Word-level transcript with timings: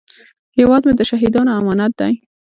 هیواد 0.57 0.81
مې 0.87 0.93
د 0.97 1.01
شهیدانو 1.09 1.51
امانت 1.59 1.93
دی 1.99 2.13